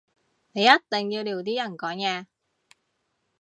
[0.53, 2.25] 你一定要撩啲人講嘢